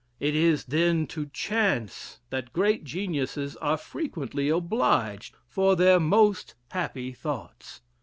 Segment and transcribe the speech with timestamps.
[0.19, 7.11] It is then to chance that great geniuses are frequently obliged for their most happy
[7.13, 7.81] thoughts.